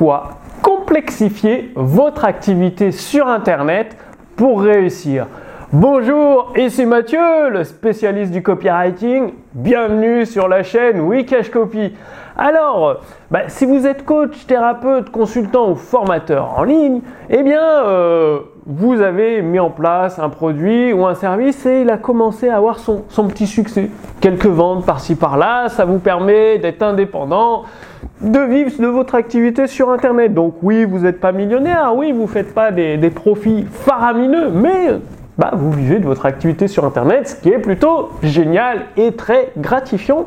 Pourquoi 0.00 0.30
complexifier 0.62 1.72
votre 1.74 2.24
activité 2.24 2.90
sur 2.90 3.28
Internet 3.28 3.98
pour 4.34 4.62
réussir 4.62 5.26
Bonjour, 5.74 6.54
ici 6.56 6.86
Mathieu, 6.86 7.50
le 7.50 7.64
spécialiste 7.64 8.32
du 8.32 8.42
copywriting. 8.42 9.34
Bienvenue 9.52 10.24
sur 10.24 10.48
la 10.48 10.62
chaîne 10.62 11.00
Wikash 11.00 11.50
Copy. 11.50 11.92
Alors, 12.34 13.02
bah, 13.30 13.42
si 13.48 13.66
vous 13.66 13.86
êtes 13.86 14.06
coach, 14.06 14.46
thérapeute, 14.46 15.10
consultant 15.10 15.70
ou 15.70 15.74
formateur 15.74 16.58
en 16.58 16.62
ligne, 16.62 17.02
eh 17.28 17.42
bien, 17.42 17.62
euh, 17.62 18.38
vous 18.64 19.02
avez 19.02 19.42
mis 19.42 19.60
en 19.60 19.68
place 19.68 20.18
un 20.18 20.30
produit 20.30 20.94
ou 20.94 21.04
un 21.04 21.14
service 21.14 21.66
et 21.66 21.82
il 21.82 21.90
a 21.90 21.98
commencé 21.98 22.48
à 22.48 22.56
avoir 22.56 22.78
son, 22.78 23.04
son 23.10 23.28
petit 23.28 23.46
succès. 23.46 23.90
Quelques 24.22 24.46
ventes 24.46 24.86
par-ci 24.86 25.14
par-là, 25.14 25.68
ça 25.68 25.84
vous 25.84 25.98
permet 25.98 26.58
d'être 26.58 26.82
indépendant, 26.82 27.64
de 28.20 28.40
vivre 28.40 28.70
de 28.80 28.86
votre 28.86 29.14
activité 29.14 29.66
sur 29.66 29.90
Internet. 29.90 30.34
Donc 30.34 30.56
oui, 30.62 30.84
vous 30.84 31.00
n'êtes 31.00 31.20
pas 31.20 31.32
millionnaire, 31.32 31.92
oui, 31.94 32.12
vous 32.12 32.22
ne 32.22 32.26
faites 32.26 32.54
pas 32.54 32.70
des, 32.70 32.96
des 32.96 33.10
profits 33.10 33.66
faramineux, 33.70 34.50
mais 34.50 34.98
bah, 35.38 35.52
vous 35.54 35.72
vivez 35.72 35.98
de 35.98 36.04
votre 36.04 36.26
activité 36.26 36.68
sur 36.68 36.84
Internet, 36.84 37.28
ce 37.28 37.34
qui 37.36 37.48
est 37.48 37.58
plutôt 37.58 38.10
génial 38.22 38.82
et 38.96 39.12
très 39.12 39.52
gratifiant 39.56 40.26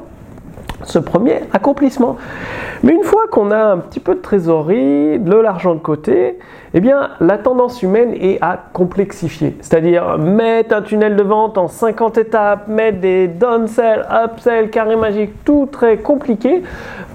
ce 0.84 1.00
premier 1.00 1.42
accomplissement. 1.54 2.18
Mais 2.84 2.94
une 2.94 3.04
fois 3.04 3.28
qu'on 3.32 3.52
a 3.52 3.64
un 3.72 3.78
petit 3.78 4.00
peu 4.00 4.16
de 4.16 4.20
trésorerie, 4.20 5.20
de 5.20 5.36
l'argent 5.36 5.74
de 5.74 5.80
côté, 5.80 6.38
eh 6.74 6.80
bien 6.82 7.12
la 7.20 7.38
tendance 7.38 7.82
humaine 7.82 8.14
est 8.14 8.40
à 8.42 8.60
complexifier. 8.74 9.56
C'est-à-dire 9.62 10.18
mettre 10.18 10.76
un 10.76 10.82
tunnel 10.82 11.16
de 11.16 11.24
vente 11.24 11.58
en 11.58 11.68
50 11.68 12.18
étapes, 12.18 12.68
mettre 12.68 13.00
des 13.00 13.28
downsell, 13.28 14.06
upsell, 14.12 14.70
carré 14.70 14.96
magique, 14.96 15.44
tout 15.46 15.68
très 15.72 15.98
compliqué, 15.98 16.64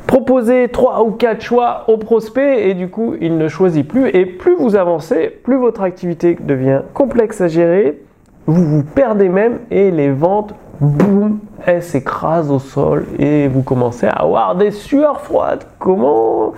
proposer 0.06 0.68
3 0.68 1.02
ou 1.02 1.10
4 1.10 1.40
choix 1.42 1.84
au 1.88 1.98
prospect 1.98 2.68
et 2.68 2.74
du 2.74 2.88
coup 2.88 3.14
il 3.20 3.36
ne 3.36 3.48
choisit 3.48 3.86
plus. 3.86 4.08
Et 4.08 4.24
plus 4.24 4.56
vous 4.56 4.76
avancez, 4.76 5.28
plus 5.42 5.56
votre 5.56 5.82
activité 5.82 6.36
devient 6.40 6.80
complexe 6.94 7.40
à 7.40 7.48
gérer, 7.48 8.00
vous 8.46 8.64
vous 8.64 8.82
perdez 8.82 9.28
même 9.28 9.58
et 9.70 9.90
les 9.90 10.10
ventes 10.10 10.54
boum, 10.80 11.38
elle 11.66 11.82
s'écrase 11.82 12.50
au 12.50 12.58
sol 12.58 13.06
et 13.18 13.48
vous 13.48 13.62
commencez 13.62 14.06
à 14.06 14.12
avoir 14.12 14.54
des 14.56 14.70
sueurs 14.70 15.20
froides. 15.20 15.64
Comment, 15.78 16.52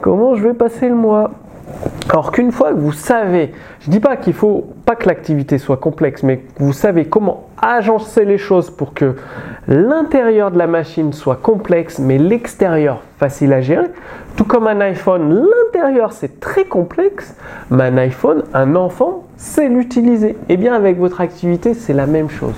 comment 0.00 0.34
je 0.34 0.48
vais 0.48 0.54
passer 0.54 0.88
le 0.88 0.94
mois? 0.94 1.30
Alors 2.08 2.32
qu'une 2.32 2.50
fois 2.50 2.70
que 2.70 2.78
vous 2.78 2.92
savez, 2.92 3.52
je 3.80 3.88
ne 3.88 3.92
dis 3.92 4.00
pas 4.00 4.16
qu'il 4.16 4.32
faut 4.32 4.64
pas 4.86 4.96
que 4.96 5.06
l'activité 5.06 5.58
soit 5.58 5.76
complexe, 5.76 6.22
mais 6.22 6.38
que 6.38 6.62
vous 6.62 6.72
savez 6.72 7.04
comment 7.04 7.48
agencer 7.60 8.24
les 8.24 8.38
choses 8.38 8.70
pour 8.70 8.94
que 8.94 9.16
l'intérieur 9.66 10.50
de 10.50 10.56
la 10.56 10.66
machine 10.66 11.12
soit 11.12 11.36
complexe, 11.36 11.98
mais 11.98 12.16
l'extérieur 12.16 13.02
facile 13.18 13.52
à 13.52 13.60
gérer. 13.60 13.88
Tout 14.36 14.44
comme 14.44 14.66
un 14.66 14.80
iPhone, 14.80 15.46
l'intérieur 15.46 16.12
c'est 16.12 16.40
très 16.40 16.64
complexe, 16.64 17.36
mais 17.70 17.84
un 17.84 17.98
iPhone, 17.98 18.44
un 18.54 18.74
enfant 18.74 19.24
sait 19.36 19.68
l'utiliser. 19.68 20.30
Et 20.30 20.54
eh 20.54 20.56
bien 20.56 20.72
avec 20.72 20.98
votre 20.98 21.20
activité, 21.20 21.74
c'est 21.74 21.92
la 21.92 22.06
même 22.06 22.30
chose. 22.30 22.54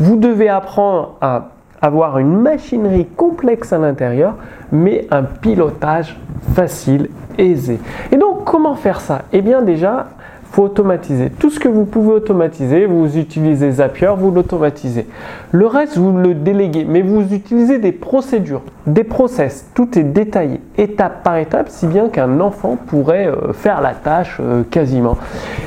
Vous 0.00 0.16
devez 0.16 0.48
apprendre 0.48 1.16
à 1.20 1.50
avoir 1.82 2.18
une 2.18 2.36
machinerie 2.36 3.06
complexe 3.06 3.72
à 3.72 3.78
l'intérieur, 3.78 4.34
mais 4.72 5.06
un 5.10 5.22
pilotage 5.22 6.18
facile, 6.54 7.08
aisé. 7.38 7.78
Et 8.12 8.16
donc, 8.16 8.44
comment 8.44 8.74
faire 8.74 9.00
ça? 9.00 9.22
Eh 9.32 9.40
bien, 9.42 9.62
déjà, 9.62 10.08
faut 10.50 10.64
automatiser. 10.64 11.30
Tout 11.30 11.50
ce 11.50 11.60
que 11.60 11.68
vous 11.68 11.84
pouvez 11.84 12.12
automatiser, 12.12 12.86
vous 12.86 13.16
utilisez 13.16 13.70
Zapier, 13.72 14.10
vous 14.16 14.30
l'automatisez. 14.30 15.06
Le 15.52 15.66
reste, 15.66 15.96
vous 15.96 16.16
le 16.16 16.34
déléguez, 16.34 16.84
mais 16.84 17.02
vous 17.02 17.32
utilisez 17.32 17.78
des 17.78 17.92
procédures, 17.92 18.62
des 18.86 19.04
process. 19.04 19.70
Tout 19.74 19.98
est 19.98 20.02
détaillé, 20.02 20.60
étape 20.76 21.22
par 21.22 21.36
étape, 21.36 21.68
si 21.68 21.86
bien 21.86 22.08
qu'un 22.08 22.40
enfant 22.40 22.76
pourrait 22.86 23.28
euh, 23.28 23.52
faire 23.52 23.80
la 23.80 23.94
tâche 23.94 24.38
euh, 24.40 24.62
quasiment. 24.68 25.16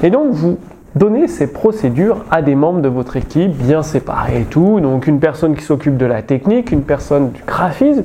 Et 0.04 0.09
donc, 0.09 0.31
vous 0.31 0.58
Donnez 0.95 1.27
ces 1.27 1.52
procédures 1.52 2.23
à 2.30 2.44
des 2.44 2.53
membres 2.53 2.81
de 2.81 2.88
votre 2.88 3.17
équipe 3.17 3.52
bien 3.52 3.81
séparés 3.81 4.42
et 4.42 4.43
tout. 4.43 4.80
Donc 4.80 5.08
une 5.08 5.20
personne 5.20 5.55
qui 5.55 5.64
s'occupe 5.64 5.98
de 5.98 6.05
la 6.05 6.21
technique, 6.21 6.71
une 6.71 6.83
personne 6.83 7.31
du 7.31 7.42
graphisme, 7.43 8.04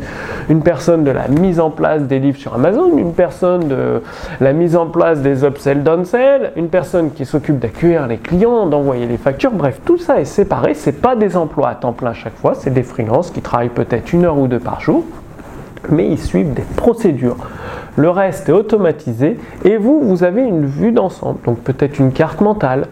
une 0.49 0.62
personne 0.62 1.04
de 1.04 1.10
la 1.10 1.28
mise 1.28 1.60
en 1.60 1.71
place 1.71 2.03
des 2.04 2.19
livres 2.19 2.38
sur 2.38 2.54
Amazon, 2.54 2.97
une 2.97 3.12
personne 3.12 3.69
de 3.69 4.03
la 4.41 4.54
mise 4.54 4.75
en 4.75 4.87
place 4.87 5.21
des 5.21 5.44
upsell, 5.44 5.82
downsell, 5.82 6.53
une 6.56 6.69
personne 6.69 7.10
qui 7.10 7.26
s'occupe 7.26 7.59
d'accueillir 7.59 8.06
les 8.06 8.16
clients, 8.16 8.66
d'envoyer 8.66 9.06
les 9.06 9.19
factures. 9.19 9.53
Bref, 9.53 9.81
tout 9.84 9.99
ça 9.99 10.20
est 10.20 10.25
séparé. 10.25 10.72
C'est 10.72 11.03
pas 11.03 11.15
des 11.15 11.37
emplois 11.37 11.69
à 11.69 11.75
temps 11.75 11.93
plein 11.93 12.15
chaque 12.15 12.37
fois, 12.37 12.55
c'est 12.55 12.72
des 12.72 12.82
freelances 12.82 13.31
qui 13.31 13.43
travaillent 13.43 13.69
peut-être 13.69 14.15
une 14.15 14.25
heure 14.25 14.38
ou 14.38 14.47
deux 14.47 14.60
par 14.60 14.81
jour 14.81 15.05
mais 15.91 16.09
ils 16.09 16.19
suivent 16.19 16.55
des 16.55 16.65
procédures. 16.76 17.37
Le 17.98 18.10
reste 18.10 18.48
est 18.48 18.53
automatisé 18.53 19.36
et 19.64 19.76
vous, 19.76 20.00
vous 20.00 20.22
avez 20.22 20.42
une 20.42 20.66
vue 20.66 20.92
d'ensemble, 20.92 21.41
donc 21.44 21.59
peut-être 21.59 21.98
une 21.98 22.12
carte 22.12 22.41
mentale, 22.41 22.86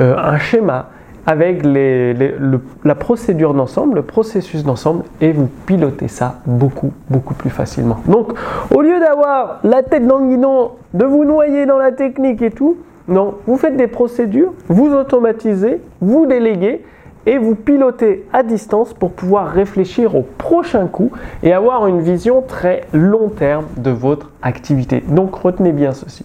euh, 0.00 0.14
un 0.18 0.36
schéma 0.38 0.90
avec 1.26 1.62
la 1.64 2.94
procédure 2.94 3.54
d'ensemble, 3.54 3.94
le 3.94 4.02
processus 4.02 4.62
d'ensemble 4.62 5.04
et 5.22 5.32
vous 5.32 5.48
pilotez 5.64 6.08
ça 6.08 6.40
beaucoup, 6.44 6.92
beaucoup 7.08 7.32
plus 7.32 7.48
facilement. 7.48 8.00
Donc, 8.06 8.34
au 8.70 8.82
lieu 8.82 9.00
d'avoir 9.00 9.60
la 9.64 9.82
tête 9.82 10.06
dans 10.06 10.18
le 10.18 10.26
guidon, 10.26 10.72
de 10.92 11.06
vous 11.06 11.24
noyer 11.24 11.64
dans 11.64 11.78
la 11.78 11.92
technique 11.92 12.42
et 12.42 12.50
tout, 12.50 12.76
non, 13.08 13.36
vous 13.46 13.56
faites 13.56 13.78
des 13.78 13.86
procédures, 13.86 14.52
vous 14.68 14.92
automatisez, 14.92 15.80
vous 16.02 16.26
déléguez 16.26 16.84
et 17.26 17.38
vous 17.38 17.54
pilotez 17.54 18.26
à 18.32 18.42
distance 18.42 18.92
pour 18.92 19.12
pouvoir 19.12 19.48
réfléchir 19.48 20.14
au 20.14 20.22
prochain 20.22 20.86
coup 20.86 21.10
et 21.42 21.52
avoir 21.52 21.86
une 21.86 22.00
vision 22.00 22.42
très 22.42 22.82
long 22.92 23.28
terme 23.28 23.66
de 23.76 23.90
votre 23.90 24.30
activité. 24.42 25.02
Donc 25.08 25.34
retenez 25.34 25.72
bien 25.72 25.92
ceci. 25.92 26.24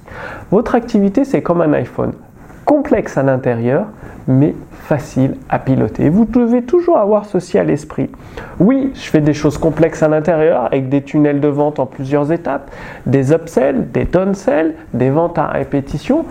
Votre 0.52 0.76
activité, 0.76 1.26
c'est 1.26 1.42
comme 1.42 1.62
un 1.62 1.74
iPhone. 1.74 2.14
Complexe 2.66 3.18
à 3.18 3.24
l'intérieur, 3.24 3.88
mais 4.28 4.54
facile 4.72 5.36
à 5.50 5.58
piloter. 5.58 6.10
Vous 6.10 6.26
devez 6.26 6.62
toujours 6.62 6.98
avoir 6.98 7.26
ceci 7.26 7.58
à 7.58 7.64
l'esprit. 7.64 8.10
Oui, 8.60 8.92
je 8.94 9.10
fais 9.10 9.22
des 9.22 9.34
choses 9.34 9.58
complexes 9.58 10.04
à 10.04 10.08
l'intérieur 10.08 10.66
avec 10.66 10.90
des 10.90 11.02
tunnels 11.02 11.40
de 11.40 11.48
vente 11.48 11.80
en 11.80 11.88
plusieurs 11.88 12.32
étapes, 12.32 12.70
des 13.06 13.32
upsells, 13.32 13.90
des 13.92 14.06
downsells, 14.06 14.76
des 14.94 15.10
ventes 15.10 15.38
à 15.40 15.48
répétition, 15.48 16.26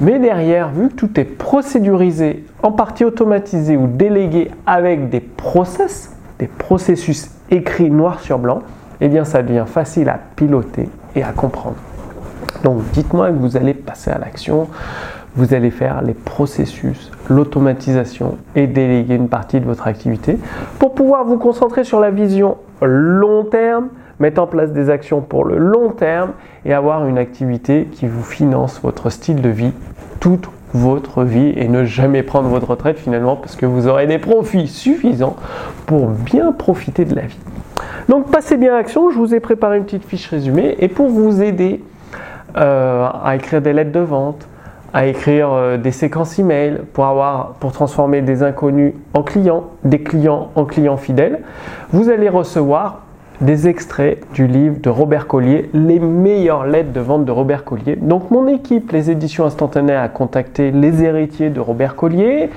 mais 0.00 0.18
derrière, 0.18 0.68
vu 0.68 0.88
que 0.88 0.94
tout 0.94 1.18
est 1.18 1.24
procédurisé, 1.24 2.44
en 2.62 2.72
partie 2.72 3.04
automatisé 3.04 3.76
ou 3.76 3.86
délégué 3.86 4.50
avec 4.66 5.10
des 5.10 5.20
process, 5.20 6.16
des 6.38 6.48
processus 6.48 7.30
écrits 7.50 7.90
noir 7.90 8.20
sur 8.20 8.38
blanc, 8.38 8.60
eh 9.00 9.08
bien 9.08 9.24
ça 9.24 9.42
devient 9.42 9.64
facile 9.66 10.08
à 10.08 10.18
piloter 10.36 10.88
et 11.14 11.22
à 11.22 11.32
comprendre. 11.32 11.76
Donc 12.64 12.82
dites-moi 12.92 13.28
que 13.28 13.36
vous 13.36 13.56
allez 13.56 13.74
passer 13.74 14.10
à 14.10 14.18
l'action, 14.18 14.68
vous 15.36 15.54
allez 15.54 15.70
faire 15.70 16.02
les 16.02 16.14
processus, 16.14 17.12
l'automatisation 17.28 18.38
et 18.56 18.66
déléguer 18.66 19.14
une 19.14 19.28
partie 19.28 19.60
de 19.60 19.64
votre 19.64 19.86
activité 19.86 20.38
pour 20.78 20.94
pouvoir 20.94 21.24
vous 21.24 21.38
concentrer 21.38 21.84
sur 21.84 22.00
la 22.00 22.10
vision 22.10 22.56
long 22.82 23.44
terme, 23.44 23.88
mettre 24.18 24.42
en 24.42 24.46
place 24.46 24.72
des 24.72 24.90
actions 24.90 25.20
pour 25.20 25.44
le 25.44 25.58
long 25.58 25.90
terme 25.90 26.30
et 26.64 26.74
avoir 26.74 27.06
une 27.06 27.18
activité 27.18 27.88
qui 27.92 28.06
vous 28.06 28.22
finance 28.22 28.80
votre 28.82 29.10
style 29.10 29.40
de 29.40 29.48
vie 29.48 29.72
toute 30.18 30.48
votre 30.74 31.24
vie 31.24 31.52
et 31.56 31.68
ne 31.68 31.84
jamais 31.84 32.22
prendre 32.22 32.48
votre 32.48 32.70
retraite 32.70 32.98
finalement 32.98 33.36
parce 33.36 33.56
que 33.56 33.66
vous 33.66 33.86
aurez 33.86 34.06
des 34.06 34.18
profits 34.18 34.68
suffisants 34.68 35.36
pour 35.86 36.08
bien 36.08 36.52
profiter 36.52 37.04
de 37.04 37.14
la 37.14 37.22
vie. 37.22 37.38
Donc 38.08 38.30
passez 38.30 38.56
bien 38.56 38.74
à 38.74 38.76
l'action, 38.76 39.10
je 39.10 39.18
vous 39.18 39.34
ai 39.34 39.40
préparé 39.40 39.78
une 39.78 39.84
petite 39.84 40.04
fiche 40.04 40.26
résumée 40.28 40.76
et 40.78 40.88
pour 40.88 41.08
vous 41.08 41.42
aider 41.42 41.82
euh, 42.56 43.08
à 43.22 43.36
écrire 43.36 43.60
des 43.60 43.72
lettres 43.72 43.92
de 43.92 44.00
vente, 44.00 44.48
à 44.94 45.06
écrire 45.06 45.52
euh, 45.52 45.76
des 45.76 45.92
séquences 45.92 46.38
email 46.38 46.80
pour 46.92 47.04
avoir 47.04 47.54
pour 47.60 47.72
transformer 47.72 48.22
des 48.22 48.42
inconnus 48.42 48.94
en 49.14 49.22
clients, 49.22 49.64
des 49.84 50.02
clients 50.02 50.50
en 50.54 50.64
clients 50.64 50.96
fidèles, 50.96 51.40
vous 51.92 52.08
allez 52.08 52.28
recevoir 52.28 53.02
des 53.40 53.68
extraits 53.68 54.20
du 54.32 54.46
livre 54.46 54.76
de 54.80 54.90
Robert 54.90 55.26
Collier, 55.26 55.70
les 55.72 56.00
meilleures 56.00 56.66
lettres 56.66 56.92
de 56.92 57.00
vente 57.00 57.24
de 57.24 57.30
Robert 57.30 57.64
Collier. 57.64 57.96
Donc 57.96 58.30
mon 58.30 58.48
équipe, 58.48 58.90
les 58.92 59.10
éditions 59.10 59.44
instantanées, 59.44 59.94
a 59.94 60.08
contacté 60.08 60.70
les 60.70 61.04
héritiers 61.04 61.50
de 61.50 61.60
Robert 61.60 61.94
Collier. 61.94 62.50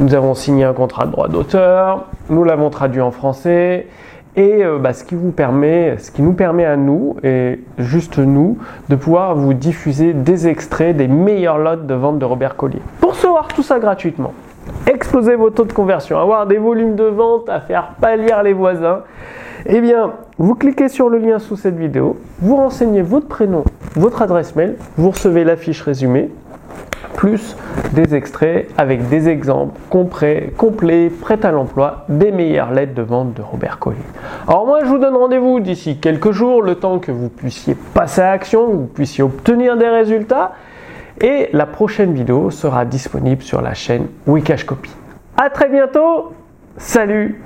Nous 0.00 0.14
avons 0.14 0.34
signé 0.34 0.64
un 0.64 0.74
contrat 0.74 1.06
de 1.06 1.12
droit 1.12 1.28
d'auteur, 1.28 2.06
nous 2.28 2.44
l'avons 2.44 2.70
traduit 2.70 3.00
en 3.00 3.10
français. 3.10 3.86
Et 4.38 4.62
euh, 4.62 4.78
bah, 4.78 4.92
ce, 4.92 5.02
qui 5.02 5.14
vous 5.14 5.30
permet, 5.30 5.96
ce 5.96 6.10
qui 6.10 6.20
nous 6.20 6.34
permet 6.34 6.66
à 6.66 6.76
nous, 6.76 7.16
et 7.22 7.58
juste 7.78 8.18
nous, 8.18 8.58
de 8.90 8.94
pouvoir 8.94 9.34
vous 9.34 9.54
diffuser 9.54 10.12
des 10.12 10.46
extraits 10.46 10.94
des 10.94 11.08
meilleures 11.08 11.56
lots 11.56 11.76
de 11.76 11.94
vente 11.94 12.18
de 12.18 12.24
Robert 12.26 12.54
Collier. 12.54 12.82
Pour 13.00 13.12
recevoir 13.12 13.48
tout 13.48 13.62
ça 13.62 13.78
gratuitement, 13.78 14.34
exploser 14.86 15.36
vos 15.36 15.48
taux 15.48 15.64
de 15.64 15.72
conversion, 15.72 16.18
avoir 16.18 16.46
des 16.46 16.58
volumes 16.58 16.96
de 16.96 17.04
vente 17.04 17.48
à 17.48 17.60
faire 17.60 17.92
pâlir 17.98 18.42
les 18.42 18.52
voisins, 18.52 19.04
eh 19.68 19.80
bien, 19.80 20.12
vous 20.38 20.54
cliquez 20.54 20.88
sur 20.88 21.08
le 21.08 21.18
lien 21.18 21.38
sous 21.38 21.56
cette 21.56 21.76
vidéo, 21.76 22.16
vous 22.40 22.56
renseignez 22.56 23.02
votre 23.02 23.26
prénom, 23.26 23.64
votre 23.94 24.22
adresse 24.22 24.54
mail, 24.54 24.76
vous 24.96 25.10
recevez 25.10 25.44
la 25.44 25.56
fiche 25.56 25.82
résumée. 25.82 26.30
plus 27.16 27.56
des 27.92 28.14
extraits 28.14 28.68
avec 28.76 29.08
des 29.08 29.28
exemples 29.28 29.78
complets, 29.90 30.52
complets 30.56 31.10
prêts 31.10 31.44
à 31.44 31.50
l'emploi 31.50 32.04
des 32.08 32.30
meilleures 32.30 32.72
lettres 32.72 32.94
de 32.94 33.02
vente 33.02 33.34
de 33.34 33.42
Robert 33.42 33.78
Collier. 33.78 33.96
Alors 34.46 34.66
moi 34.66 34.80
je 34.84 34.88
vous 34.88 34.98
donne 34.98 35.16
rendez-vous 35.16 35.60
d'ici 35.60 35.98
quelques 35.98 36.32
jours, 36.32 36.62
le 36.62 36.74
temps 36.74 36.98
que 36.98 37.10
vous 37.10 37.30
puissiez 37.30 37.74
passer 37.94 38.20
à 38.20 38.32
l'action, 38.32 38.66
que 38.66 38.76
vous 38.76 38.86
puissiez 38.86 39.24
obtenir 39.24 39.76
des 39.76 39.88
résultats. 39.88 40.52
Et 41.20 41.48
la 41.54 41.64
prochaine 41.64 42.12
vidéo 42.12 42.50
sera 42.50 42.84
disponible 42.84 43.42
sur 43.42 43.62
la 43.62 43.72
chaîne 43.72 44.08
Wikash 44.26 44.64
Copy. 44.64 44.90
A 45.38 45.48
très 45.48 45.70
bientôt, 45.70 46.32
salut 46.76 47.40